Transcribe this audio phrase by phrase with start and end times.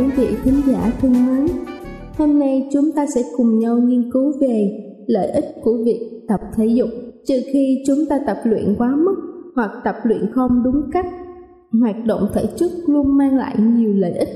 [0.00, 1.46] Quý vị thính giả thân mến.
[2.18, 6.40] Hôm nay chúng ta sẽ cùng nhau nghiên cứu về lợi ích của việc tập
[6.56, 6.88] thể dục.
[7.26, 9.16] Trừ khi chúng ta tập luyện quá mức
[9.54, 11.06] hoặc tập luyện không đúng cách,
[11.80, 14.28] hoạt động thể chất luôn mang lại nhiều lợi ích.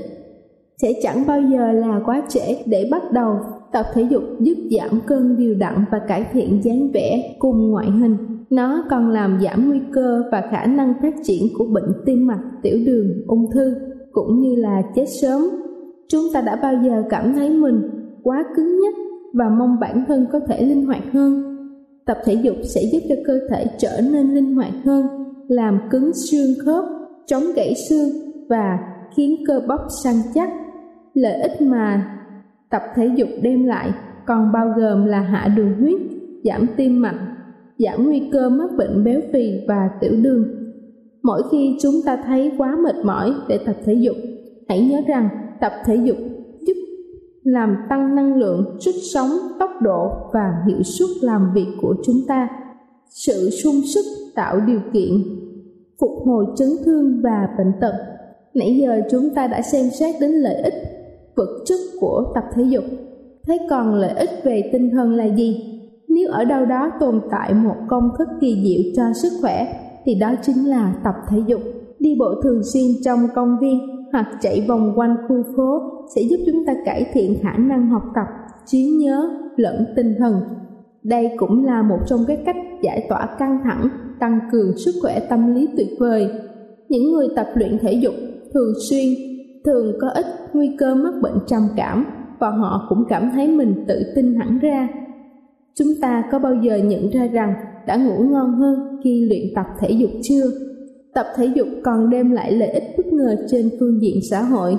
[0.81, 3.39] Sẽ chẳng bao giờ là quá trễ để bắt đầu
[3.71, 7.91] tập thể dục giúp giảm cân điều đặn và cải thiện dáng vẻ cùng ngoại
[7.91, 8.17] hình.
[8.49, 12.43] Nó còn làm giảm nguy cơ và khả năng phát triển của bệnh tim mạch,
[12.61, 13.75] tiểu đường, ung thư
[14.15, 15.41] cũng như là chết sớm.
[16.07, 17.81] Chúng ta đã bao giờ cảm thấy mình
[18.23, 18.93] quá cứng nhắc
[19.33, 21.55] và mong bản thân có thể linh hoạt hơn.
[22.05, 25.05] Tập thể dục sẽ giúp cho cơ thể trở nên linh hoạt hơn,
[25.47, 26.85] làm cứng xương khớp,
[27.25, 28.09] chống gãy xương
[28.49, 28.79] và
[29.15, 30.49] khiến cơ bắp săn chắc.
[31.13, 32.11] Lợi ích mà
[32.69, 33.91] tập thể dục đem lại
[34.25, 36.01] còn bao gồm là hạ đường huyết,
[36.43, 37.19] giảm tim mạch,
[37.77, 40.64] giảm nguy cơ mắc bệnh béo phì và tiểu đường.
[41.25, 44.15] Mỗi khi chúng ta thấy quá mệt mỏi để tập thể dục,
[44.69, 45.29] hãy nhớ rằng
[45.61, 46.17] tập thể dục
[46.59, 46.73] giúp
[47.43, 52.15] làm tăng năng lượng, sức sống, tốc độ và hiệu suất làm việc của chúng
[52.27, 52.49] ta.
[53.09, 54.05] Sự sung sức
[54.35, 55.11] tạo điều kiện
[55.99, 57.93] phục hồi chấn thương và bệnh tật.
[58.53, 60.73] Nãy giờ chúng ta đã xem xét đến lợi ích
[61.35, 62.83] vật chất của tập thể dục.
[63.47, 65.81] Thế còn lợi ích về tinh thần là gì?
[66.07, 70.15] Nếu ở đâu đó tồn tại một công thức kỳ diệu cho sức khỏe thì
[70.15, 71.61] đó chính là tập thể dục.
[71.99, 73.79] Đi bộ thường xuyên trong công viên
[74.11, 75.81] hoặc chạy vòng quanh khu phố
[76.15, 78.27] sẽ giúp chúng ta cải thiện khả năng học tập,
[78.65, 80.33] trí nhớ lẫn tinh thần.
[81.03, 83.89] Đây cũng là một trong các cách giải tỏa căng thẳng,
[84.19, 86.29] tăng cường sức khỏe tâm lý tuyệt vời.
[86.89, 88.13] Những người tập luyện thể dục
[88.53, 89.13] thường xuyên
[89.65, 92.05] thường có ít nguy cơ mắc bệnh trầm cảm
[92.39, 94.87] và họ cũng cảm thấy mình tự tin hẳn ra.
[95.79, 97.53] Chúng ta có bao giờ nhận ra rằng
[97.87, 100.45] đã ngủ ngon hơn khi luyện tập thể dục chưa?
[101.13, 104.77] Tập thể dục còn đem lại lợi ích bất ngờ trên phương diện xã hội.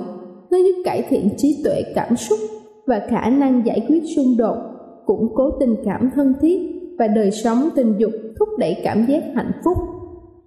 [0.51, 2.39] Nó giúp cải thiện trí tuệ cảm xúc
[2.87, 4.57] và khả năng giải quyết xung đột,
[5.05, 6.59] củng cố tình cảm thân thiết
[6.99, 9.77] và đời sống tình dục thúc đẩy cảm giác hạnh phúc.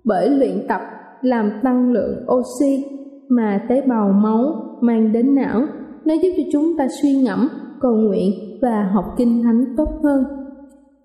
[0.04, 0.80] Bởi luyện tập
[1.22, 2.84] làm tăng lượng oxy
[3.28, 5.62] mà tế bào máu mang đến não,
[6.04, 7.48] nó giúp cho chúng ta suy ngẫm,
[7.80, 8.30] cầu nguyện
[8.62, 10.24] và học kinh thánh tốt hơn.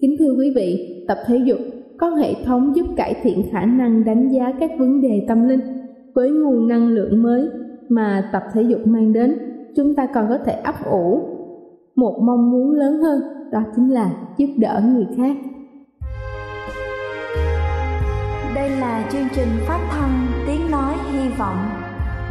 [0.06, 1.58] Kính thưa quý vị, tập thể dục
[1.98, 5.60] có hệ thống giúp cải thiện khả năng đánh giá các vấn đề tâm linh
[6.14, 7.50] với nguồn năng lượng mới
[7.90, 9.38] mà tập thể dục mang đến
[9.76, 11.22] chúng ta còn có thể ấp ủ
[11.96, 13.22] một mong muốn lớn hơn
[13.52, 15.38] đó chính là giúp đỡ người khác
[18.56, 21.58] Đây là chương trình phát thanh Tiếng Nói Hy Vọng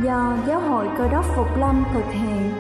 [0.04, 2.50] do Giáo hội Cơ đốc Phục Lâm thực hiện.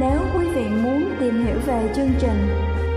[0.00, 2.75] Nếu quý vị muốn tìm hiểu về chương trình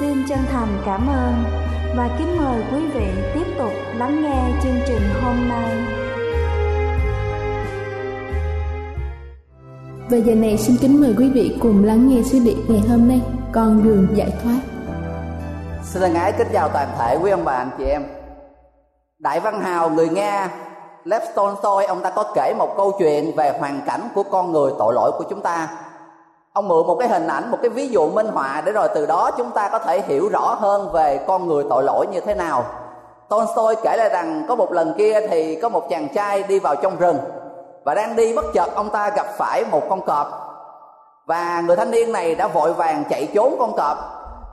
[0.00, 1.34] Xin chân thành cảm ơn
[1.96, 5.76] và kính mời quý vị tiếp tục lắng nghe chương trình hôm nay.
[10.10, 13.08] Và giờ này xin kính mời quý vị cùng lắng nghe sứ điệp ngày hôm
[13.08, 13.22] nay,
[13.52, 14.60] con đường giải thoát.
[15.82, 18.02] Xin thân ái kính chào toàn thể quý ông bà anh chị em.
[19.18, 20.50] Đại văn hào người Nga
[21.04, 24.72] Lev Tolstoy ông ta có kể một câu chuyện về hoàn cảnh của con người
[24.78, 25.68] tội lỗi của chúng ta
[26.58, 29.06] ông mượn một cái hình ảnh, một cái ví dụ minh họa để rồi từ
[29.06, 32.34] đó chúng ta có thể hiểu rõ hơn về con người tội lỗi như thế
[32.34, 32.64] nào.
[33.28, 36.76] Tolstoy kể lại rằng có một lần kia thì có một chàng trai đi vào
[36.76, 37.18] trong rừng
[37.84, 40.28] và đang đi bất chợt ông ta gặp phải một con cọp.
[41.26, 43.98] Và người thanh niên này đã vội vàng chạy trốn con cọp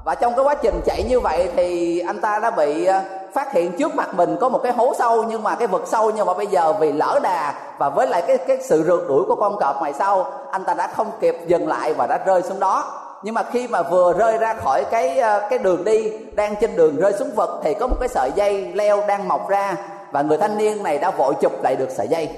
[0.06, 3.02] và trong cái quá trình chạy như vậy thì anh ta đã bị ờ,
[3.34, 6.12] phát hiện trước mặt mình có một cái hố sâu, nhưng mà cái vực sâu
[6.12, 9.24] nhưng mà bây giờ vì lỡ đà và với lại cái cái sự rượt đuổi
[9.28, 12.42] của con cọp ngoài sau, anh ta đã không kịp dừng lại và đã rơi
[12.42, 13.02] xuống đó.
[13.24, 16.76] Nhưng mà khi mà vừa rơi ra khỏi cái ờ, cái đường đi, đang trên
[16.76, 19.76] đường rơi xuống vực thì có một cái sợi dây leo đang mọc ra
[20.12, 22.30] và người thanh niên này đã vội chụp lại được sợi dây.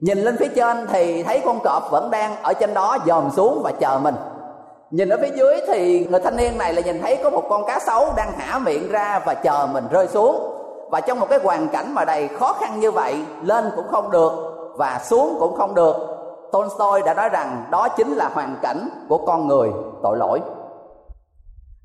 [0.00, 3.60] Nhìn lên phía trên thì thấy con cọp vẫn đang ở trên đó dòm xuống
[3.64, 4.14] và chờ mình
[4.90, 7.66] nhìn ở phía dưới thì người thanh niên này là nhìn thấy có một con
[7.66, 10.54] cá sấu đang hả miệng ra và chờ mình rơi xuống.
[10.90, 14.10] Và trong một cái hoàn cảnh mà đầy khó khăn như vậy, lên cũng không
[14.10, 14.32] được
[14.76, 15.96] và xuống cũng không được.
[16.52, 19.70] Tolstoy đã nói rằng đó chính là hoàn cảnh của con người
[20.02, 20.40] tội lỗi.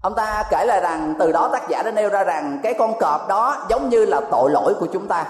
[0.02, 2.94] Ông ta kể lại rằng từ đó tác giả đã nêu ra rằng cái con
[3.00, 5.26] cọp đó giống như là tội lỗi của chúng ta.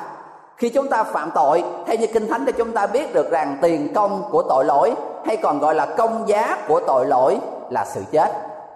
[0.58, 3.58] Khi chúng ta phạm tội, theo như kinh thánh để chúng ta biết được rằng
[3.62, 4.94] tiền công của tội lỗi
[5.26, 8.32] hay còn gọi là công giá của tội lỗi là sự chết.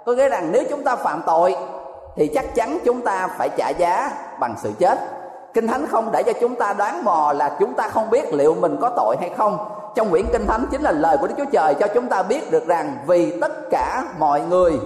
[0.06, 1.56] Có nghĩa rằng nếu chúng ta phạm tội,
[2.16, 5.00] thì chắc chắn chúng ta phải trả giá bằng sự chết.
[5.54, 8.56] Kinh thánh không để cho chúng ta đoán mò là chúng ta không biết liệu
[8.56, 9.58] mình có tội hay không.
[9.96, 12.52] Trong quyển kinh thánh chính là lời của đức chúa trời cho chúng ta biết
[12.52, 14.80] được rằng vì tất cả mọi người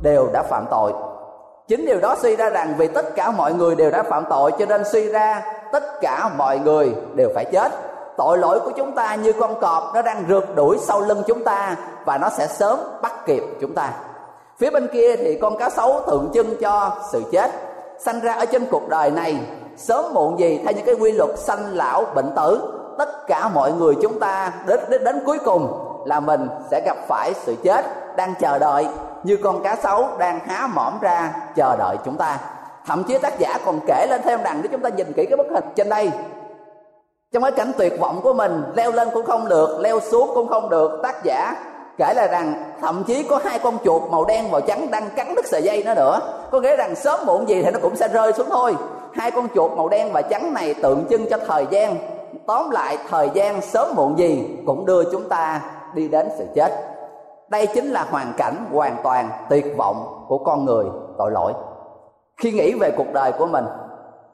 [0.00, 0.92] đều đã phạm tội.
[1.68, 4.52] Chính điều đó suy ra rằng vì tất cả mọi người đều đã phạm tội
[4.58, 7.72] cho nên suy ra tất cả mọi người đều phải chết
[8.18, 11.44] tội lỗi của chúng ta như con cọp nó đang rượt đuổi sau lưng chúng
[11.44, 13.90] ta và nó sẽ sớm bắt kịp chúng ta.
[14.58, 17.50] Phía bên kia thì con cá sấu tượng trưng cho sự chết
[17.98, 19.40] sanh ra ở trên cuộc đời này.
[19.76, 23.72] Sớm muộn gì theo những cái quy luật sanh lão bệnh tử tất cả mọi
[23.72, 27.84] người chúng ta đến, đến đến cuối cùng là mình sẽ gặp phải sự chết
[28.16, 28.88] đang chờ đợi
[29.22, 32.38] như con cá sấu đang há mỏm ra chờ đợi chúng ta.
[32.86, 35.36] Thậm chí tác giả còn kể lên thêm rằng nếu chúng ta nhìn kỹ cái
[35.36, 36.10] bức hình trên đây
[37.32, 40.48] trong cái cảnh tuyệt vọng của mình, leo lên cũng không được, leo xuống cũng
[40.48, 41.56] không được, tác giả
[41.98, 45.34] kể là rằng thậm chí có hai con chuột màu đen màu trắng đang cắn
[45.34, 46.20] đứt sợi dây nó nữa.
[46.50, 48.76] Có nghĩa rằng sớm muộn gì thì nó cũng sẽ rơi xuống thôi.
[49.12, 51.96] Hai con chuột màu đen và trắng này tượng trưng cho thời gian.
[52.46, 55.60] Tóm lại, thời gian sớm muộn gì cũng đưa chúng ta
[55.94, 56.72] đi đến sự chết.
[57.48, 60.84] Đây chính là hoàn cảnh hoàn toàn tuyệt vọng của con người
[61.18, 61.52] tội lỗi.
[62.36, 63.64] Khi nghĩ về cuộc đời của mình,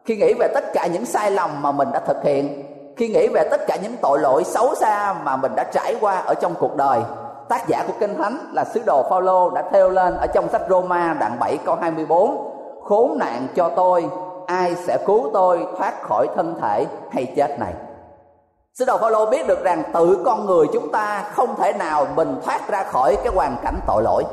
[0.04, 2.62] khi nghĩ về tất cả những sai lầm mà mình đã thực hiện
[2.96, 6.18] khi nghĩ về tất cả những tội lỗi xấu xa mà mình đã trải qua
[6.18, 7.00] ở trong cuộc đời,
[7.48, 10.62] tác giả của kinh thánh là sứ đồ Phaolô đã theo lên ở trong sách
[10.68, 12.50] Roma đoạn 7 câu 24
[12.84, 14.08] khốn nạn cho tôi,
[14.46, 17.72] ai sẽ cứu tôi thoát khỏi thân thể hay chết này?
[18.74, 22.40] Sứ đồ Phaolô biết được rằng tự con người chúng ta không thể nào mình
[22.44, 24.24] thoát ra khỏi cái hoàn cảnh tội lỗi.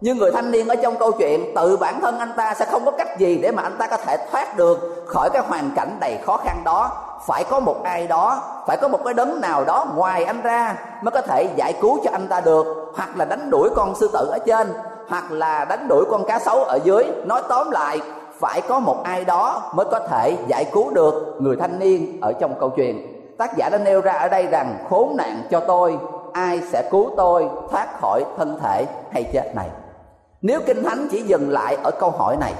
[0.00, 2.84] Nhưng người thanh niên ở trong câu chuyện, tự bản thân anh ta sẽ không
[2.84, 5.96] có cách gì để mà anh ta có thể thoát được khỏi cái hoàn cảnh
[6.00, 6.90] đầy khó khăn đó
[7.26, 10.76] phải có một ai đó, phải có một cái đấng nào đó ngoài anh ra
[11.02, 12.92] mới có thể giải cứu cho anh ta được.
[12.96, 14.72] Hoặc là đánh đuổi con sư tử ở trên,
[15.08, 17.04] hoặc là đánh đuổi con cá sấu ở dưới.
[17.24, 18.00] Nói tóm lại,
[18.40, 22.32] phải có một ai đó mới có thể giải cứu được người thanh niên ở
[22.32, 23.18] trong câu chuyện.
[23.38, 25.98] Tác giả đã nêu ra ở đây rằng, khốn nạn cho tôi,
[26.32, 29.68] ai sẽ cứu tôi, thoát khỏi thân thể hay chết này?
[30.42, 32.52] Nếu kinh thánh chỉ dừng lại ở câu hỏi này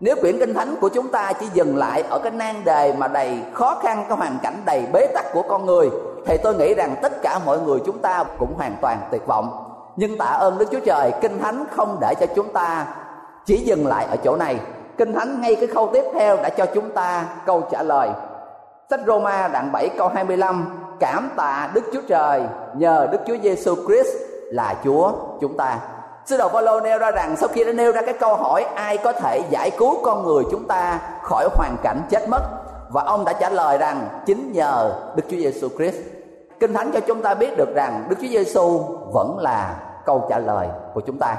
[0.00, 3.08] nếu quyển kinh thánh của chúng ta chỉ dừng lại ở cái nan đề mà
[3.08, 5.90] đầy khó khăn, cái hoàn cảnh đầy bế tắc của con người,
[6.26, 9.62] thì tôi nghĩ rằng tất cả mọi người chúng ta cũng hoàn toàn tuyệt vọng.
[9.96, 12.86] Nhưng tạ ơn đức chúa trời, kinh thánh không để cho chúng ta
[13.46, 14.56] chỉ dừng lại ở chỗ này.
[14.98, 18.08] Kinh thánh ngay cái khâu tiếp theo đã cho chúng ta câu trả lời.
[18.90, 20.64] Sách Roma đoạn 7 câu 25
[21.00, 22.42] cảm tạ Đức Chúa Trời,
[22.74, 24.16] nhờ Đức Chúa Giêsu Christ
[24.50, 25.78] là Chúa chúng ta.
[26.26, 28.96] Sứ đồ Phaolô nêu ra rằng sau khi đã nêu ra cái câu hỏi ai
[28.98, 32.42] có thể giải cứu con người chúng ta khỏi hoàn cảnh chết mất,
[32.88, 35.96] và ông đã trả lời rằng chính nhờ Đức Chúa Giêsu Christ.
[36.60, 38.80] Kinh Thánh cho chúng ta biết được rằng Đức Chúa Giêsu
[39.12, 39.74] vẫn là
[40.06, 41.36] câu trả lời của chúng ta.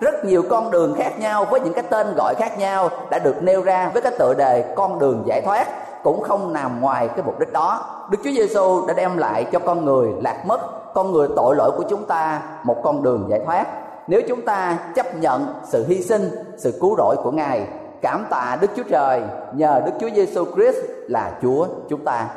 [0.00, 3.42] Rất nhiều con đường khác nhau với những cái tên gọi khác nhau đã được
[3.42, 5.66] nêu ra với cái tựa đề con đường giải thoát
[6.02, 7.84] cũng không nằm ngoài cái mục đích đó.
[8.10, 10.60] Đức Chúa Giêsu đã đem lại cho con người lạc mất
[10.94, 13.66] con người tội lỗi của chúng ta một con đường giải thoát
[14.10, 17.66] nếu chúng ta chấp nhận sự hy sinh, sự cứu rỗi của ngài,
[18.02, 20.76] cảm tạ Đức Chúa Trời, nhờ Đức Chúa Giêsu Christ
[21.08, 22.28] là Chúa chúng ta.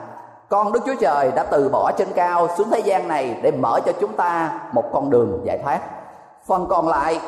[0.50, 3.80] Con Đức Chúa Trời đã từ bỏ trên cao xuống thế gian này để mở
[3.86, 5.80] cho chúng ta một con đường giải thoát.
[6.46, 7.20] Phần còn lại,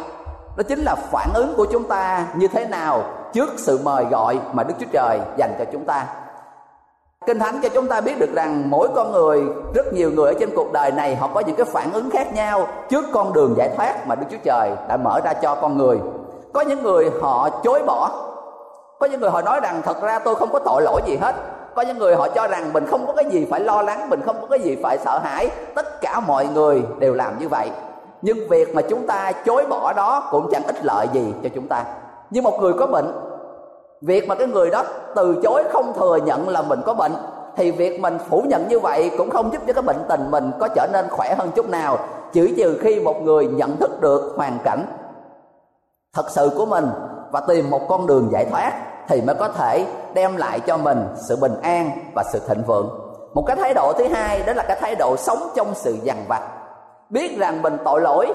[0.57, 3.03] đó chính là phản ứng của chúng ta như thế nào
[3.33, 6.07] trước sự mời gọi mà Đức Chúa Trời dành cho chúng ta.
[7.25, 10.33] Kinh Thánh cho chúng ta biết được rằng mỗi con người, rất nhiều người ở
[10.39, 13.53] trên cuộc đời này họ có những cái phản ứng khác nhau trước con đường
[13.57, 15.99] giải thoát mà Đức Chúa Trời đã mở ra cho con người.
[16.53, 18.09] Có những người họ chối bỏ.
[18.99, 21.35] Có những người họ nói rằng thật ra tôi không có tội lỗi gì hết.
[21.75, 24.21] Có những người họ cho rằng mình không có cái gì phải lo lắng, mình
[24.25, 25.49] không có cái gì phải sợ hãi.
[25.75, 27.69] Tất cả mọi người đều làm như vậy.
[28.21, 31.67] Nhưng việc mà chúng ta chối bỏ đó cũng chẳng ích lợi gì cho chúng
[31.67, 31.83] ta.
[32.29, 33.11] Như một người có bệnh
[34.01, 34.83] việc mà cái người đó
[35.15, 37.13] từ chối không thừa nhận là mình có bệnh,
[37.55, 40.51] thì việc mình phủ nhận như vậy cũng không giúp cho cái bệnh tình mình
[40.59, 41.97] có trở nên khỏe hơn chút nào,
[42.33, 44.85] chỉ trừ khi một người nhận thức được hoàn cảnh
[46.15, 46.89] thật sự của mình
[47.31, 48.73] và tìm một con đường giải thoát
[49.07, 52.89] thì mới có thể đem lại cho mình sự bình an và sự thịnh vượng.
[53.33, 56.17] Một cái thái độ thứ hai, đó là cái thái độ sống trong sự dằn
[56.27, 56.41] vặt.
[57.09, 58.27] Biết rằng mình tội lỗi,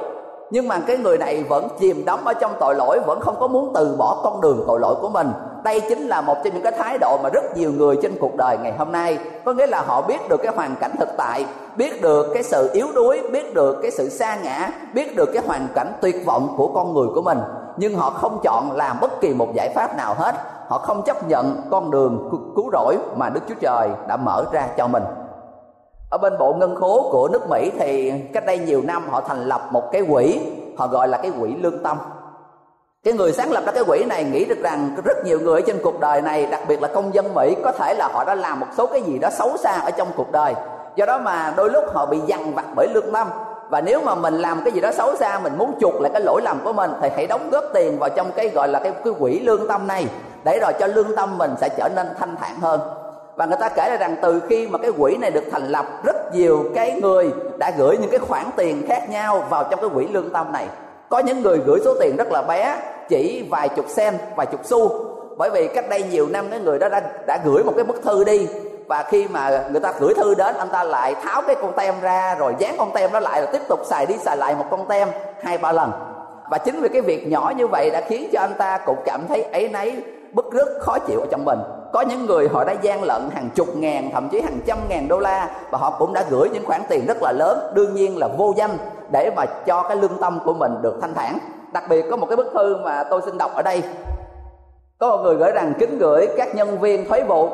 [0.50, 3.49] nhưng mà cái người này vẫn chìm đắm ở trong tội lỗi, vẫn không có
[3.49, 6.62] muốn từ bỏ con đường tội lỗi của mình đây chính là một trong những
[6.62, 9.67] cái thái độ mà rất nhiều người trên cuộc đời ngày hôm nay, có nghĩa
[9.67, 13.23] là họ biết được cái hoàn cảnh thực tại, biết được cái sự yếu đuối,
[13.33, 16.95] biết được cái sự xa ngã, biết được cái hoàn cảnh tuyệt vọng của con
[16.95, 17.38] người của mình.
[17.76, 20.35] Nhưng họ không chọn làm bất kỳ một giải pháp nào hết.
[20.69, 24.69] Họ không chấp nhận con đường cứu rỗi mà đức chúa trời đã mở ra
[24.76, 25.02] cho mình.
[26.11, 29.45] Ở bên bộ ngân khố của nước mỹ thì cách đây nhiều năm họ thành
[29.45, 30.40] lập một cái quỹ,
[30.79, 31.99] họ gọi là cái quỹ lương tâm
[33.04, 35.78] cái người sáng lập ra cái quỹ này nghĩ được rằng rất nhiều người trên
[35.83, 38.61] cuộc đời này đặc biệt là công dân mỹ có thể là họ đã làm
[38.61, 40.54] một số cái gì đó xấu xa ở trong cuộc đời.
[40.97, 43.28] Do đó mà đôi lúc họ bị dằn vặt bởi lương tâm.
[43.71, 46.23] Và nếu mà mình làm cái gì đó xấu xa mình muốn chuộc lại cái
[46.23, 48.92] lỗi lầm của mình thì hãy đóng góp tiền vào trong cái gọi là cái,
[49.04, 50.07] cái quỹ lương tâm này.
[50.45, 52.80] Để rồi cho lương tâm mình sẽ trở nên thanh thản hơn.
[53.37, 55.87] Và người ta kể ra rằng từ khi mà cái quỹ này được thành lập
[56.04, 59.90] rất nhiều cái người đã gửi những cái khoản tiền khác nhau vào trong cái
[59.95, 60.66] quỹ lương tâm này
[61.11, 62.76] có những người gửi số tiền rất là bé,
[63.09, 64.90] chỉ vài chục sen, vài chục xu.
[65.37, 68.02] Bởi vì cách đây nhiều năm, cái người đó đã đã gửi một cái bức
[68.02, 68.49] thư đi.
[68.87, 71.95] Và khi mà người ta gửi thư đến, anh ta lại tháo cái con tem
[72.00, 74.64] ra, rồi dán con tem đó lại, rồi tiếp tục xài đi xài lại một
[74.71, 75.09] con tem
[75.43, 75.90] hai, ba lần.
[76.50, 79.21] Và chính vì cái việc nhỏ như vậy đã khiến cho anh ta cũng cảm
[79.29, 80.02] thấy ấy nấy,
[80.33, 81.59] bức rất khó chịu ở trong mình.
[81.93, 85.09] Có những người họ đã gian lận hàng chục ngàn, thậm chí hàng trăm ngàn
[85.09, 88.19] đô la, và họ cũng đã gửi những khoản tiền rất là lớn, đương nhiên
[88.19, 88.79] là vô danh
[89.12, 91.38] để mà cho cái lương tâm của mình được thanh thản.
[91.73, 93.83] Đặc biệt có một cái bức thư mà tôi xin đọc ở đây.
[94.99, 97.49] Có một người gửi rằng, kính gửi các nhân viên thuế vụ.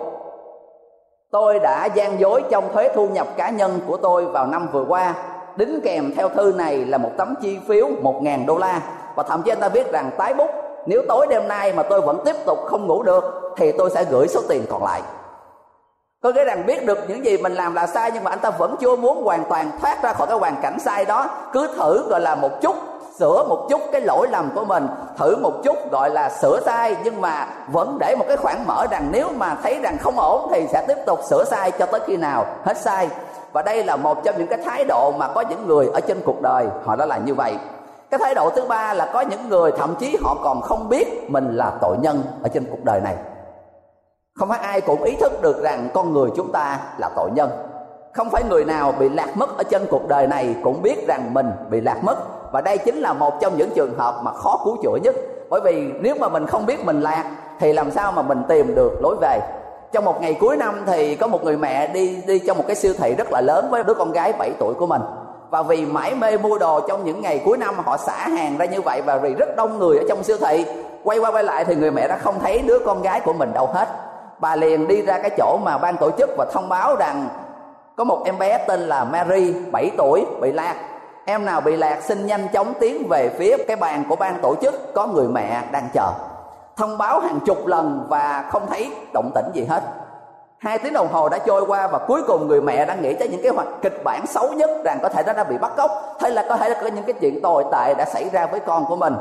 [1.31, 4.85] Tôi đã gian dối trong thuế thu nhập cá nhân của tôi vào năm vừa
[4.89, 5.15] qua.
[5.57, 8.81] Đính kèm theo thư này là một tấm chi phiếu một ngàn đô la.
[9.15, 10.51] Và thậm chí anh ta viết rằng, tái bút,
[10.87, 13.25] nếu tối đêm nay mà tôi vẫn tiếp tục không ngủ được,
[13.57, 15.03] thì tôi sẽ gửi số tiền còn lại
[16.27, 18.51] có nghĩa rằng biết được những gì mình làm là sai, nhưng mà anh ta
[18.51, 21.27] vẫn chưa muốn hoàn toàn thoát ra khỏi cái hoàn cảnh sai đó.
[21.53, 22.77] Cứ thử, gọi là, một chút,
[23.19, 24.89] sửa một chút cái lỗi lầm của mình.
[25.19, 28.87] Thử một chút, gọi là, sửa sai, nhưng mà vẫn để một cái khoảng mở
[28.91, 32.01] rằng nếu mà thấy rằng không ổn thì sẽ tiếp tục sửa sai cho tới
[32.07, 33.09] khi nào hết sai.
[33.53, 36.21] Và đây là một trong những cái thái độ mà có những người ở trên
[36.25, 37.55] cuộc đời, họ đã là như vậy.
[38.11, 41.31] Cái thái độ thứ ba là có những người thậm chí họ còn không biết
[41.31, 43.15] mình là tội nhân ở trên cuộc đời này
[44.39, 47.51] không phải ai cũng ý thức được rằng con người chúng ta là tội nhân.
[48.13, 51.35] Không phải người nào bị lạc mất ở trên cuộc đời này cũng biết rằng
[51.35, 52.17] mình bị lạc mất.
[52.53, 55.15] Và đây chính là một trong những trường hợp mà khó cứu chữa nhất.
[55.51, 57.25] Bởi vì nếu mà mình không biết mình lạc,
[57.61, 59.41] thì làm sao mà mình tìm được lối về?
[59.93, 62.77] Trong một ngày cuối năm thì có một người mẹ đi đi trong một cái
[62.77, 65.03] siêu thị rất là lớn với đứa con gái 7 tuổi của mình.
[65.51, 68.65] Và vì mãi mê mua đồ trong những ngày cuối năm, họ xả hàng ra
[68.65, 70.67] như vậy và vì rất đông người ở trong siêu thị.
[71.05, 73.53] Quay qua quay lại thì người mẹ đã không thấy đứa con gái của mình
[73.55, 73.89] đâu hết
[74.39, 77.29] bà liền đi ra cái chỗ mà ban tổ chức và thông báo rằng
[77.97, 80.75] có một em bé tên là Mary 7 tuổi, bị lạc.
[81.25, 84.55] Em nào bị lạc xin nhanh chóng tiến về phía cái bàn của ban tổ
[84.63, 86.13] chức, có người mẹ đang chờ.
[86.77, 89.83] Thông báo hàng chục lần và không thấy động tĩnh gì hết.
[90.59, 93.29] Hai tiếng đồng hồ đã trôi qua và cuối cùng người mẹ đang nghĩ tới
[93.29, 95.91] những cái hoạt kịch bản xấu nhất rằng có thể nó đã bị bắt cóc
[96.21, 98.61] hay là có thể là có những cái chuyện tồi tệ đã xảy ra với
[98.61, 99.15] con của mình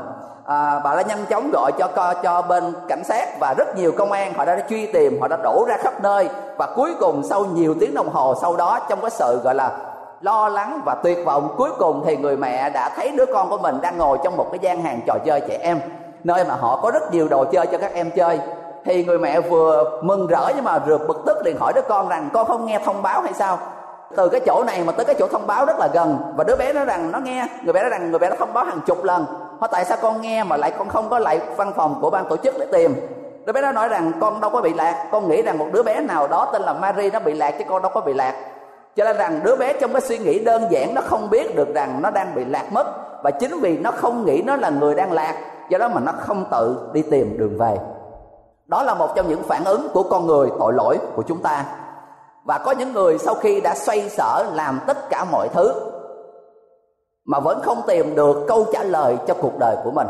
[0.46, 4.12] à, bà đã nhanh chóng gọi cho cho bên cảnh sát và rất nhiều công
[4.12, 4.32] an.
[4.36, 6.28] Họ đã truy tìm họ đã đổ ra khắp nơi.
[6.58, 9.70] Và cuối cùng sau nhiều tiếng đồng hồ sau đó trong cái sự gọi là
[10.20, 13.58] lo lắng và tuyệt vọng cuối cùng thì người mẹ đã thấy đứa con của
[13.58, 15.80] mình đang ngồi trong một cái gian hàng trò chơi trẻ em
[16.26, 18.40] nơi mà họ có rất nhiều đồ chơi cho các em chơi.
[18.84, 22.08] Thì người mẹ vừa mừng rỡ nhưng mà rượt bực tức liền hỏi đứa con
[22.08, 23.58] rằng con không nghe thông báo hay sao?
[24.16, 26.18] Từ cái chỗ này mà tới cái chỗ thông báo rất là gần.
[26.36, 27.46] Và đứa bé nói rằng nó nghe.
[27.62, 29.26] Người bé nói rằng người bé đã thông báo hàng chục lần
[29.60, 32.28] hỏi tại sao con nghe mà lại con không có lại văn phòng của ban
[32.28, 32.94] tổ chức để tìm?
[33.44, 35.08] Đứa bé đó nói rằng con đâu có bị lạc.
[35.12, 37.64] Con nghĩ rằng một đứa bé nào đó tên là Mary nó bị lạc chứ
[37.68, 38.34] con đâu có bị lạc.
[38.96, 41.74] Cho nên rằng đứa bé trong cái suy nghĩ đơn giản nó không biết được
[41.74, 42.86] rằng nó đang bị lạc mất.
[43.22, 45.36] Và chính vì nó không nghĩ nó là người đang lạc,
[45.68, 47.76] do đó mà nó không tự đi tìm đường về.
[48.66, 51.64] Đó là một trong những phản ứng của con người tội lỗi của chúng ta.
[52.44, 55.74] Và có những người sau khi đã xoay sở làm tất cả mọi thứ
[57.26, 60.06] mà vẫn không tìm được câu trả lời cho cuộc đời của mình.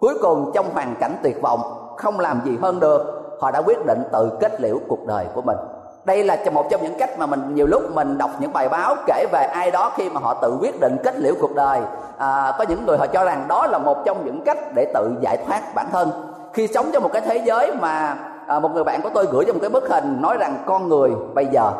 [0.00, 1.60] Cuối cùng trong hoàn cảnh tuyệt vọng
[1.96, 5.42] không làm gì hơn được họ đã quyết định tự kết liễu cuộc đời của
[5.42, 5.56] mình.
[6.04, 8.96] Đây là một trong những cách mà mình nhiều lúc mình đọc những bài báo
[9.06, 11.80] kể về ai đó khi mà họ tự quyết định kết liễu cuộc đời.
[12.18, 15.10] À, có những người họ cho rằng đó là một trong những cách để tự
[15.20, 16.10] giải thoát bản thân.
[16.52, 19.44] Khi sống trong một cái thế giới mà à, một người bạn của tôi gửi
[19.44, 21.72] cho một cái bức hình nói rằng con người bây giờ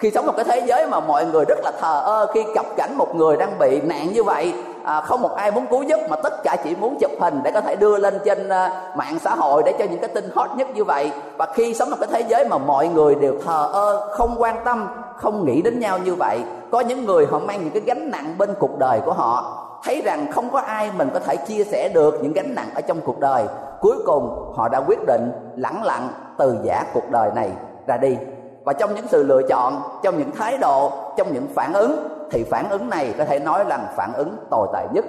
[0.00, 2.66] khi sống một cái thế giới mà mọi người rất là thờ ơ khi gặp
[2.76, 4.54] cảnh một người đang bị nạn như vậy
[4.84, 7.50] à, không một ai muốn cứu giúp mà tất cả chỉ muốn chụp hình để
[7.50, 10.50] có thể đưa lên trên à, mạng xã hội để cho những cái tin hot
[10.56, 11.12] nhất như vậy.
[11.36, 14.56] Và khi sống một cái thế giới mà mọi người đều thờ ơ không quan
[14.64, 16.40] tâm không nghĩ đến nhau như vậy
[16.70, 19.66] có những người họ mang những cái gánh nặng bên cuộc đời của họ.
[19.84, 22.80] Thấy rằng không có ai mình có thể chia sẻ được những gánh nặng ở
[22.80, 23.44] trong cuộc đời.
[23.80, 27.50] Cuối cùng họ đã quyết định lẳng lặng từ giả cuộc đời này
[27.86, 28.16] ra đi
[28.64, 32.44] và trong những sự lựa chọn, trong những thái độ, trong những phản ứng, thì
[32.44, 35.04] phản ứng này có thể nói là phản ứng tồi tệ nhất.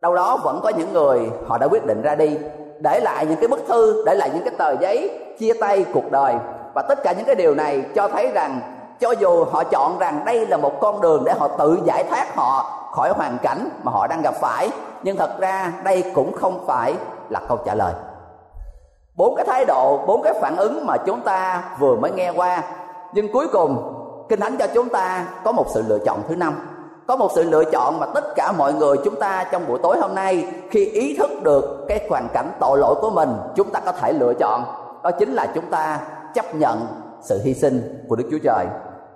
[0.00, 2.38] Đâu đó vẫn có những người họ đã quyết định ra đi,
[2.78, 6.10] để lại những cái bức thư, để lại những cái tờ giấy, chia tay cuộc
[6.10, 6.34] đời.
[6.74, 8.60] Và tất cả những cái điều này cho thấy rằng,
[9.00, 12.36] cho dù họ chọn rằng đây là một con đường để họ tự giải thoát
[12.36, 14.70] họ khỏi hoàn cảnh mà họ đang gặp phải,
[15.02, 16.94] nhưng thật ra đây cũng không phải
[17.28, 17.92] là câu trả lời
[19.16, 22.62] bốn cái thái độ, bốn cái phản ứng mà chúng ta vừa mới nghe qua.
[23.14, 23.94] Nhưng cuối cùng,
[24.28, 26.54] kinh thánh cho chúng ta có một sự lựa chọn thứ năm.
[27.06, 29.98] Có một sự lựa chọn mà tất cả mọi người chúng ta trong buổi tối
[30.00, 33.80] hôm nay, khi ý thức được cái hoàn cảnh tội lỗi của mình, chúng ta
[33.80, 34.64] có thể lựa chọn.
[35.02, 36.00] Đó chính là chúng ta
[36.34, 36.86] chấp nhận
[37.20, 38.66] sự hy sinh của Đức Chúa Trời.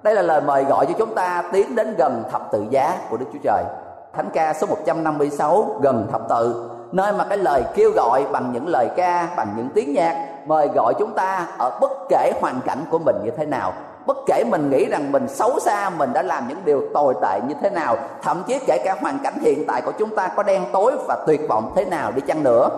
[0.02, 3.16] Đây là lời mời gọi cho chúng ta tiến đến gần thập tự giá của
[3.16, 3.64] Đức Chúa Trời.
[4.12, 8.68] Thánh ca số 156 gần thập tự nơi mà cái lời kêu gọi bằng những
[8.68, 12.84] lời ca, bằng những tiếng nhạc, mời gọi chúng ta ở bất kể hoàn cảnh
[12.90, 13.72] của mình như thế nào.
[14.06, 17.40] Bất kể mình nghĩ rằng mình xấu xa, mình đã làm những điều tồi tệ
[17.48, 20.42] như thế nào, thậm chí kể cả hoàn cảnh hiện tại của chúng ta có
[20.42, 22.68] đen tối và tuyệt vọng thế nào đi chăng nữa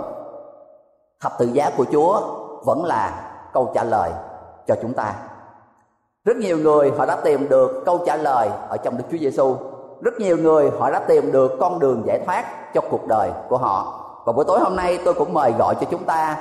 [1.21, 2.21] thập tự giá của chúa
[2.65, 4.11] vẫn là câu trả lời
[4.67, 5.15] cho chúng ta.
[6.25, 9.57] Rất nhiều người họ đã tìm được câu trả lời ở trong đức chúa giêsu
[10.03, 13.57] rất nhiều người họ đã tìm được con đường giải thoát cho cuộc đời của
[13.57, 16.37] họ và buổi tối hôm nay tôi cũng mời gọi cho chúng ta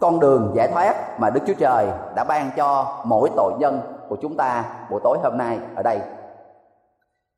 [0.00, 4.16] con đường giải thoát mà Đức Chúa Trời đã ban cho mỗi tội nhân của
[4.22, 6.00] chúng ta buổi tối hôm nay ở đây.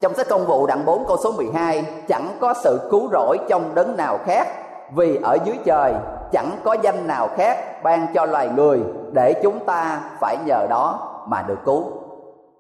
[0.01, 3.75] Trong sách công vụ đoạn 4 câu số 12 Chẳng có sự cứu rỗi trong
[3.75, 4.49] đấng nào khác,
[4.95, 5.95] Vì ở dưới trời
[6.33, 8.81] chẳng có danh nào khác ban cho loài người
[9.13, 11.85] Để chúng ta phải nhờ đó mà được cứu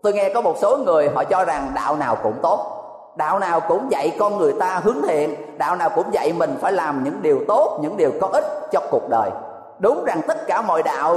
[0.03, 2.78] Tôi nghe có một số người họ cho rằng đạo nào cũng tốt
[3.19, 6.73] đạo nào cũng dạy con người ta hướng thiện, đạo nào cũng dạy mình phải
[6.73, 9.31] làm những điều tốt, những điều có ích cho cuộc đời.
[9.79, 11.17] Đúng rằng tất cả mọi đạo,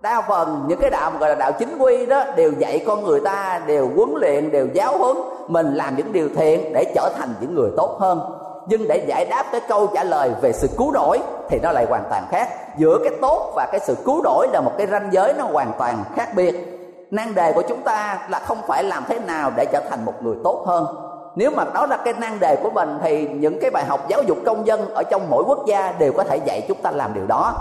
[0.00, 3.20] đa phần những cái đạo gọi là đạo chính quy đó, đều dạy con người
[3.20, 5.16] ta, đều huấn luyện, đều giáo huấn
[5.48, 8.20] mình làm những điều thiện để trở thành những người tốt hơn.
[8.66, 11.86] Nhưng để giải đáp cái câu trả lời về sự cứu rỗi thì nó lại
[11.88, 12.48] hoàn toàn khác.
[12.78, 15.72] Giữa cái tốt và cái sự cứu rỗi là một cái ranh giới nó hoàn
[15.78, 16.70] toàn khác biệt.
[17.10, 20.14] Nan đề của chúng ta là không phải làm thế nào để trở thành một
[20.22, 21.03] người tốt hơn
[21.36, 24.22] nếu mà đó là cái nan đề của mình thì những cái bài học giáo
[24.22, 27.14] dục công dân ở trong mỗi quốc gia đều có thể dạy chúng ta làm
[27.14, 27.54] điều đó.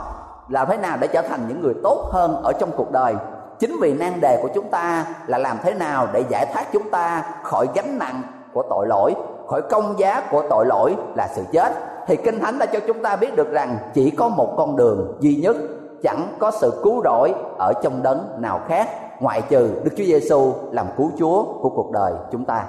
[0.50, 3.16] Làm thế nào để trở thành những người tốt hơn ở trong cuộc đời?
[3.60, 6.90] Chính vì nan đề của chúng ta là làm thế nào để giải thoát chúng
[6.90, 8.22] ta khỏi gánh nặng
[8.54, 9.14] của tội lỗi,
[9.48, 11.74] khỏi công giá của tội lỗi là sự chết.
[12.08, 15.18] Thì kinh thánh đã cho chúng ta biết được rằng chỉ có một con đường
[15.20, 15.56] duy nhất,
[16.04, 18.90] chẳng có sự cứu rỗi ở trong đấng nào khác,
[19.22, 22.66] ngoại trừ Đức Chúa Giêsu làm cứu Chúa của cuộc đời chúng ta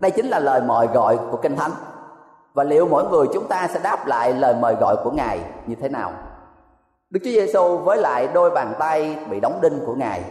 [0.00, 1.70] đây chính là lời mời gọi của kinh thánh.
[2.54, 5.74] Và liệu mỗi người chúng ta sẽ đáp lại lời mời gọi của ngài như
[5.74, 6.12] thế nào?
[7.10, 10.22] Đức chúa giêsu với lại đôi bàn tay bị đóng đinh của ngài.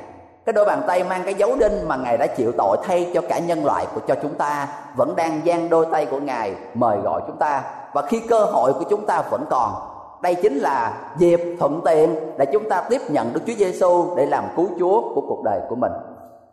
[0.45, 3.21] Cái đôi bàn tay mang cái dấu đinh mà ngài đã chịu tội thay cho
[3.29, 6.97] cả nhân loại của, cho chúng ta vẫn đang giang đôi tay của ngài mời
[6.97, 7.63] gọi chúng ta.
[7.93, 9.73] Và khi cơ hội của chúng ta vẫn còn,
[10.21, 14.25] đây chính là dịp thuận tiện để chúng ta tiếp nhận Đức Chúa Giêsu để
[14.25, 15.91] làm cứu Chúa của cuộc đời của mình.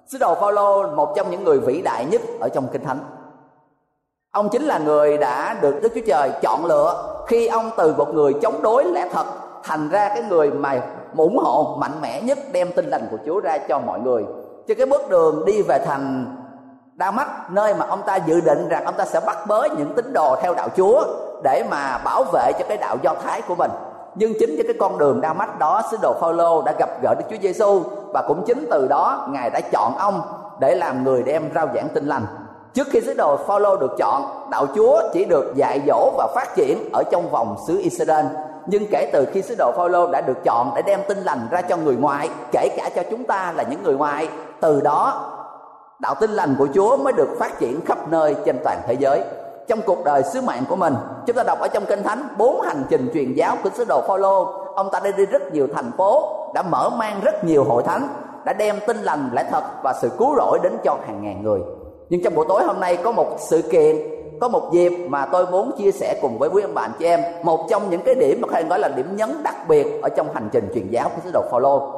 [0.06, 2.98] Sứ đồ Phaolô, một trong những người vĩ đại nhất ở trong Kinh Thánh.
[4.32, 8.14] Ông chính là người đã được Đức Chúa Trời chọn lựa khi ông từ một
[8.14, 9.26] người chống đối lẽ thật
[9.62, 10.80] thành ra cái người mà
[11.16, 14.24] ủng hộ mạnh mẽ nhất, đem tin lành của Chúa ra cho mọi người.
[14.68, 16.36] Cho cái bước đường đi về thành
[16.94, 19.94] Đa Mắt nơi mà ông ta dự định rằng ông ta sẽ bắt bớ những
[19.96, 21.04] tín đồ theo đạo Chúa
[21.44, 23.70] để mà bảo vệ cho cái đạo Do Thái của mình
[24.18, 27.14] nhưng chính trên cái con đường đa mách đó, sứ đồ Phaolô đã gặp gỡ
[27.14, 27.82] Đức Chúa Giêsu
[28.16, 30.20] và cũng chính từ đó, ngài đã chọn ông
[30.60, 32.26] để làm người đem rao giảng tin lành.
[32.74, 36.54] Trước khi sứ đồ Phaolô được chọn, đạo Chúa chỉ được dạy dỗ và phát
[36.56, 38.26] triển ở trong vòng xứ Israel.
[38.66, 41.62] Nhưng kể từ khi sứ đồ Phaolô đã được chọn để đem tin lành ra
[41.62, 44.28] cho người ngoại, kể cả cho chúng ta là những người ngoại,
[44.60, 45.30] từ đó,
[45.98, 49.24] đạo tin lành của Chúa mới được phát triển khắp nơi trên toàn thế giới.
[49.68, 50.94] Trong cuộc đời sứ mạng của mình,
[51.26, 54.02] chúng ta đọc ở trong kinh thánh bốn hành trình truyền giáo của sứ đồ
[54.08, 57.82] Phaolô ông ta đã đi rất nhiều thành phố, đã mở mang rất nhiều hội
[57.82, 58.08] thánh,
[58.44, 61.60] đã đem tin lành, lẽ thật và sự cứu rỗi đến cho hàng ngàn người.
[62.08, 63.96] Nhưng trong buổi tối hôm nay có một sự kiện,
[64.40, 67.20] có một dịp mà tôi muốn chia sẻ cùng với quý ông bạn chị em,
[67.42, 70.08] một trong những cái điểm mà có thể gọi là điểm nhấn đặc biệt ở
[70.08, 71.92] trong hành trình truyền giáo của sứ đồ Phaolô.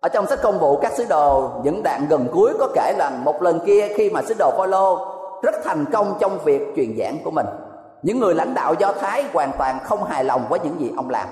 [0.00, 3.10] Ở trong sách công vụ, các sứ đồ, những đoạn gần cuối có kể là
[3.24, 4.98] một lần kia khi mà sứ đồ Phaolô
[5.42, 7.46] rất thành công trong việc truyền giảng của mình.
[8.02, 11.10] Những người lãnh đạo do thái hoàn toàn không hài lòng với những gì ông
[11.10, 11.28] làm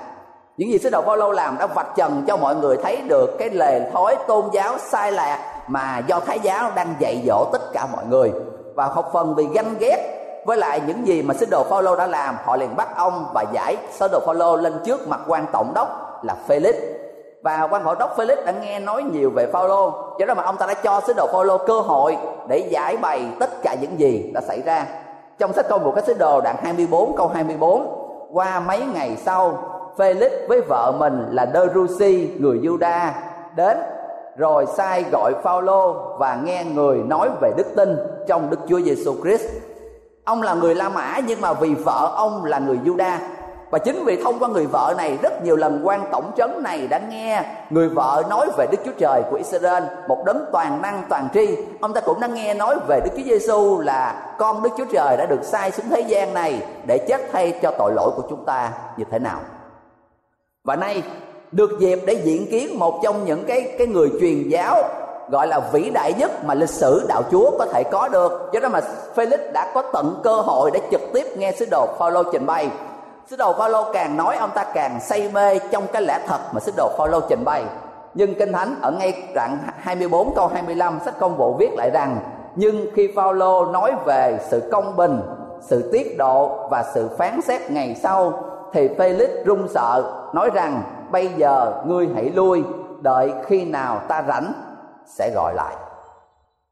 [0.57, 3.51] những gì sứ đồ Phaolô làm đã vạch trần cho mọi người thấy được cái
[3.51, 5.39] lề thói tôn giáo sai lạc
[5.69, 8.33] mà do thái giáo đang dạy dỗ tất cả mọi người.
[8.75, 12.07] Và học phần vì ganh ghét, với lại những gì mà sứ đồ Phaolô đã
[12.07, 15.73] làm, họ liền bắt ông và giải sứ đồ Phaolô lên trước mặt quan tổng
[15.75, 15.89] đốc
[16.25, 16.73] là Felix
[17.43, 20.57] và quan hội đốc Felix đã nghe nói nhiều về Phaolô cho đó mà ông
[20.57, 22.17] ta đã cho sứ đồ Phaolô cơ hội
[22.49, 24.87] để giải bày tất cả những gì đã xảy ra.
[25.39, 29.72] Trong sách công vụ các sứ đồ đoạn 24 câu 24 qua mấy ngày sau
[29.97, 33.11] Felix với vợ mình là Derusi người Juda
[33.57, 33.79] đến,
[34.37, 37.97] rồi sai gọi Phaolô và nghe người nói về đức tin
[38.29, 39.47] trong Đức Chúa Giêsu Christ.
[40.25, 43.17] Ông là người La Mã, nhưng mà vì vợ ông là người Juda
[43.71, 46.87] và chính vì thông qua người vợ này, rất nhiều lần quan tổng trấn này
[46.87, 51.03] đã nghe người vợ nói về Đức Chúa Trời của Israel, một đấng toàn năng,
[51.09, 51.57] toàn tri.
[51.81, 55.17] Ông ta cũng đã nghe nói về Đức Chúa Giêsu là con Đức Chúa Trời
[55.17, 58.45] đã được sai xuống thế gian này để chết thay cho tội lỗi của chúng
[58.45, 59.41] ta như thế nào
[60.65, 61.03] và nay,
[61.53, 64.83] được dịp để diễn kiến một trong những cái cái người truyền giáo
[65.31, 68.51] gọi là vĩ đại nhất mà lịch sử đạo Chúa có thể có được.
[68.53, 68.81] Do đó mà
[69.15, 72.71] Felix đã có tận cơ hội để trực tiếp nghe sứ đồ Phaolô trình bày
[73.31, 76.61] sứ đồ Phaolô càng nói, ông ta càng say mê trong cái lẽ thật mà
[76.61, 77.65] sứ đồ Phaolô trình bày
[78.15, 82.19] nhưng kinh thánh ở ngay đoạn 24 câu 25 sách công vụ viết lại rằng,
[82.57, 85.21] nhưng khi Phaolô nói về sự công bình,
[85.61, 90.03] sự tiết độ và sự phán xét ngày sau thì Felix run sợ,
[90.35, 92.65] nói rằng, bây giờ ngươi hãy lui,
[93.01, 94.53] đợi khi nào ta rảnh,
[95.07, 95.75] sẽ gọi lại.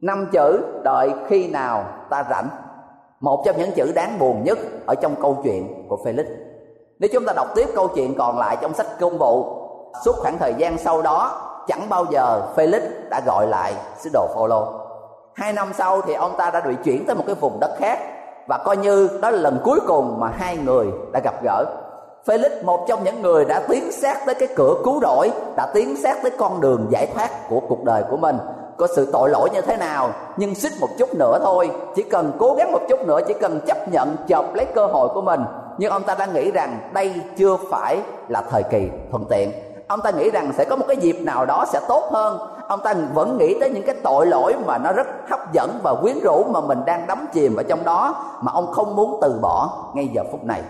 [0.03, 2.49] Năm chữ, đợi khi nào ta rảnh.
[3.21, 6.25] Một trong những chữ đáng buồn nhất ở trong câu chuyện của Felix
[6.99, 9.45] nếu chúng ta đọc tiếp câu chuyện còn lại trong sách công vụ,
[10.05, 14.27] suốt khoảng thời gian sau đó, chẳng bao giờ Felix đã gọi lại sứ đồ
[14.35, 14.81] Phaolô
[15.35, 17.99] hai năm sau thì ông ta đã bị chuyển tới một cái vùng đất khác
[18.49, 21.65] và coi như đó là lần cuối cùng mà hai người đã gặp gỡ.
[22.27, 25.97] Felix, một trong những người đã tiến sát tới cái cửa cứu rỗi, đã tiến
[25.97, 28.39] sát tới con đường giải thoát của cuộc đời của mình.
[28.77, 30.11] Có sự tội lỗi như thế nào?
[30.37, 31.71] Nhưng xích một chút nữa thôi.
[31.95, 35.09] Chỉ cần cố gắng một chút nữa, chỉ cần chấp nhận chộp lấy cơ hội
[35.15, 35.41] của mình.
[35.79, 39.53] Nhưng ông ta đang nghĩ rằng đây chưa phải là thời kỳ thuận tiện.
[39.89, 42.39] Ông ta nghĩ rằng sẽ có một cái dịp nào đó sẽ tốt hơn.
[42.69, 45.95] Ông ta vẫn nghĩ tới những cái tội lỗi mà nó rất hấp dẫn và
[45.95, 49.39] quyến rũ mà mình đang đắm chìm ở trong đó, mà ông không muốn từ
[49.43, 50.63] bỏ ngay giờ phút này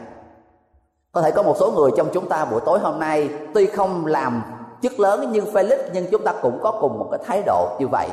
[1.12, 4.06] có thể có một số người trong chúng ta buổi tối hôm nay, tuy không
[4.06, 4.42] làm
[4.82, 7.88] chức lớn như Felix, nhưng chúng ta cũng có cùng một cái thái độ như
[7.88, 8.08] vậy.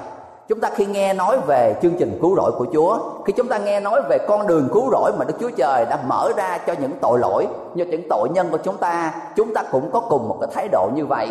[0.48, 3.58] Chúng ta khi nghe nói về chương trình cứu rỗi của Chúa, khi chúng ta
[3.58, 6.74] nghe nói về con đường cứu rỗi mà Đức Chúa Trời đã mở ra cho
[6.82, 10.30] những tội lỗi như những tội nhân của chúng ta chúng ta cũng có cùng
[10.30, 11.28] một cái thái độ như vậy.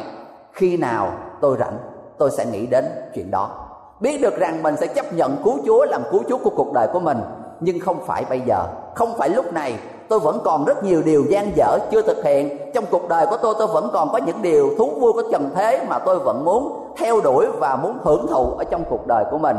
[0.52, 1.78] Khi nào tôi rảnh,
[2.18, 3.50] tôi sẽ nghĩ đến chuyện đó.
[4.00, 6.88] Biết được rằng mình sẽ chấp nhận cứu Chúa làm cứu Chúa của cuộc đời
[6.92, 7.18] của mình,
[7.60, 11.24] nhưng không phải bây giờ, không phải lúc này tôi vẫn còn rất nhiều điều
[11.30, 12.58] gian dở chưa thực hiện.
[12.74, 15.50] Trong cuộc đời của tôi tôi vẫn còn có những điều thú vui của trần
[15.54, 19.24] thế mà tôi vẫn muốn theo đuổi và muốn hưởng thụ ở trong cuộc đời
[19.30, 19.56] của mình.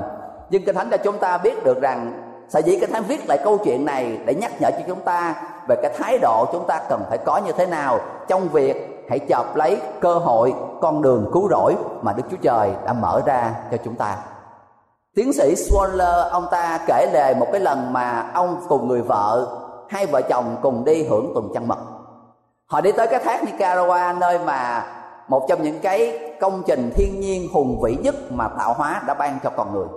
[0.50, 3.38] Nhưng kinh thánh cho chúng ta biết được rằng, sở dĩ kinh thánh viết lại
[3.44, 5.36] câu chuyện này để nhắc nhở cho chúng ta
[5.68, 8.00] về cái thái độ chúng ta cần phải có như thế nào.
[8.28, 12.70] Trong việc hãy chọc lấy cơ hội con đường cứu rỗi mà đức chúa trời
[12.86, 14.18] đã mở ra cho chúng ta.
[15.16, 19.48] Tiến sĩ Swaller, ông ta kể lề một cái lần mà ông cùng người vợ
[19.90, 21.78] hai vợ chồng cùng đi hưởng tuần trăng mật.
[22.66, 24.86] Họ đi tới cái thác Nicaragua nơi mà
[25.28, 29.14] một trong những cái công trình thiên nhiên hùng vĩ nhất mà tạo hóa đã
[29.14, 29.88] ban cho con người.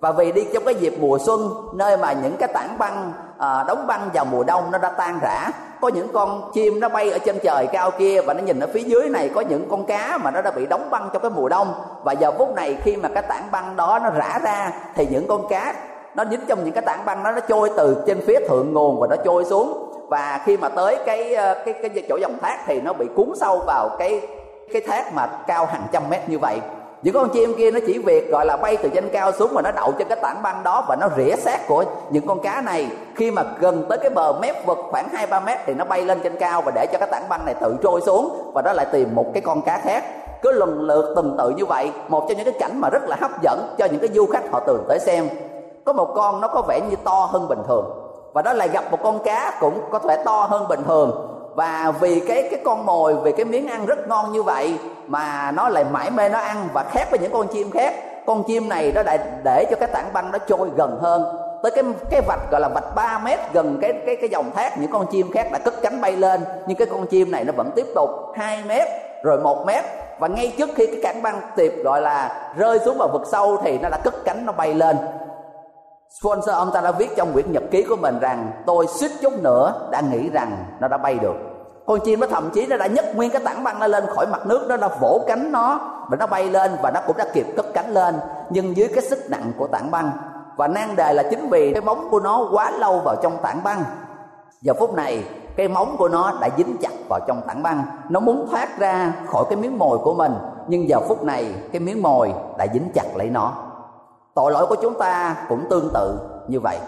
[0.00, 3.64] Và vì đi trong cái dịp mùa xuân nơi mà những cái tảng băng à,
[3.68, 7.10] đóng băng vào mùa đông nó đã tan rã có những con chim nó bay
[7.10, 9.86] ở trên trời cao kia và nó nhìn ở phía dưới này có những con
[9.86, 11.74] cá mà nó đã bị đóng băng trong cái mùa đông.
[12.02, 15.26] Và giờ phút này khi mà cái tảng băng đó nó rã ra thì những
[15.28, 15.74] con cá
[16.14, 19.00] nó dính trong những cái tảng băng đó, nó trôi từ trên phía thượng nguồn
[19.00, 19.90] và nó trôi xuống.
[20.08, 23.28] Và khi mà tới cái ờ, cái cái chỗ dòng thác thì nó bị cuốn
[23.40, 24.20] sâu vào cái
[24.72, 26.60] cái thác mà cao hàng trăm mét như vậy.
[27.02, 29.62] Những con chim kia nó chỉ việc gọi là bay từ trên cao xuống và
[29.62, 32.60] nó đậu trên cái tảng băng đó và nó rỉa xác của những con cá
[32.60, 32.88] này.
[33.14, 36.02] Khi mà gần tới cái bờ mép vực khoảng hai ba mét thì nó bay
[36.02, 38.72] lên trên cao và để cho cái tảng băng này tự trôi xuống và nó
[38.72, 40.04] lại tìm một cái con cá khác.
[40.42, 43.16] Cứ lần lượt từng tự như vậy, một trong những cái cảnh mà rất là
[43.20, 45.28] hấp dẫn cho những cái du khách họ từng tới xem
[45.84, 47.84] có một con nó có vẻ như to hơn bình thường.
[48.32, 51.30] Và đó lại gặp một con cá cũng có thể to hơn bình thường.
[51.54, 55.50] Và vì cái cái con mồi, vì cái miếng ăn rất ngon như vậy mà
[55.50, 57.94] nó lại mãi mê nó ăn và khác với những con chim khác,
[58.26, 61.36] con chim này nó lại để cho cái tảng băng nó trôi gần hơn.
[61.62, 64.78] Tới cái cái vạch gọi là vạch 3 mét gần cái cái cái dòng thác,
[64.78, 66.44] những con chim khác đã cất cánh bay lên.
[66.66, 68.88] Nhưng cái con chim này nó vẫn tiếp tục 2 mét,
[69.22, 69.84] rồi một mét.
[70.18, 73.56] Và ngay trước khi cái cảng băng tiệp gọi là rơi xuống vào vực sâu
[73.62, 74.96] thì nó đã cất cánh, nó bay lên
[76.20, 79.32] sponsor, ông ta đã viết trong quyển nhật ký của mình rằng, tôi suýt chút
[79.42, 81.34] nữa đã nghĩ rằng nó đã bay được.
[81.86, 84.26] Con chim nó thậm chí nó đã nhấc nguyên cái tảng băng nó lên khỏi
[84.26, 85.78] mặt nước, nó đã vỗ cánh nó
[86.10, 88.14] và nó bay lên và nó cũng đã kịp cất cánh lên,
[88.50, 90.10] nhưng dưới cái sức nặng của tảng băng.
[90.56, 93.60] Và nan đề là chính vì cái móng của nó quá lâu vào trong tảng
[93.64, 93.84] băng.
[94.60, 95.24] Giờ phút này,
[95.56, 97.82] cái móng của nó đã dính chặt vào trong tảng băng.
[98.08, 100.34] Nó muốn thoát ra khỏi cái miếng mồi của mình,
[100.66, 103.52] nhưng giờ phút này, cái miếng mồi đã dính chặt lấy nó
[104.34, 106.18] tội lỗi của chúng ta cũng tương tự
[106.48, 106.78] như vậy.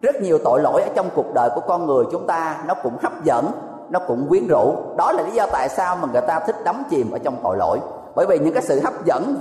[0.00, 2.96] Rất nhiều tội lỗi ở trong cuộc đời của con người chúng ta nó cũng
[3.02, 3.46] hấp dẫn,
[3.90, 4.74] nó cũng quyến rũ.
[4.96, 7.56] Đó là lý do tại sao mà người ta thích đắm chìm ở trong tội
[7.56, 7.80] lỗi.
[8.14, 9.36] Bởi vì những cái sự hấp dẫn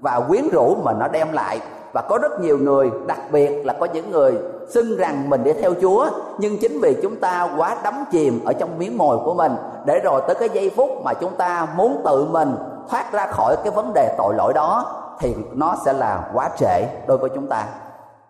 [0.00, 1.60] và quyến rũ mà nó đem lại.
[1.92, 4.34] Và có rất nhiều người, đặc biệt là có những người
[4.68, 8.52] xưng rằng mình đi theo Chúa, nhưng chính vì chúng ta quá đắm chìm ở
[8.52, 12.00] trong miếng mồi của mình, để rồi tới cái giây phút mà chúng ta muốn
[12.04, 12.56] tự mình
[12.90, 16.86] thoát ra khỏi cái vấn đề tội lỗi đó thì nó sẽ là quá trễ
[17.06, 17.64] đối với chúng ta.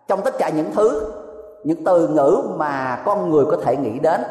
[0.07, 1.11] Trong tất cả những thứ,
[1.63, 4.23] những từ ngữ mà con người có thể nghĩ đến,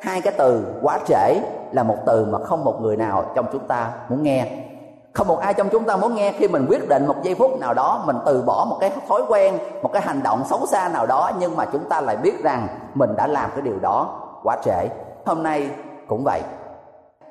[0.00, 1.40] hai cái từ quá trễ
[1.72, 4.46] là một từ mà không một người nào trong chúng ta muốn nghe.
[5.12, 7.60] Không một ai trong chúng ta muốn nghe khi mình quyết định một giây phút
[7.60, 10.88] nào đó, mình từ bỏ một cái thói quen, một cái hành động xấu xa
[10.88, 14.20] nào đó, nhưng mà chúng ta lại biết rằng mình đã làm cái điều đó
[14.42, 14.88] quá trễ.
[15.26, 15.70] Hôm nay
[16.08, 16.40] cũng vậy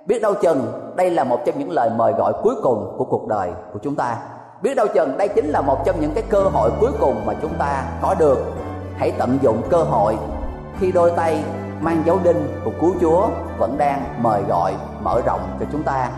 [0.06, 3.28] biết đâu chừng đây là một trong những lời mời gọi cuối cùng của cuộc
[3.28, 4.18] đời của chúng ta.
[4.62, 7.34] Biết đâu chừng đây chính là một trong những cái cơ hội cuối cùng mà
[7.42, 8.40] chúng ta có được.
[8.98, 10.18] Hãy tận dụng cơ hội
[10.80, 11.44] khi đôi tay
[11.82, 16.12] mang dấu đinh của cứu chúa vẫn đang mời gọi, mở rộng cho chúng ta.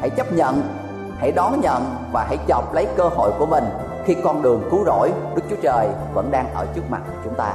[0.00, 0.62] Hãy chấp nhận,
[1.18, 3.64] hãy đón nhận và hãy chọc lấy cơ hội của mình
[4.04, 7.54] khi con đường cứu rỗi đức chúa trời vẫn đang ở trước mặt chúng ta.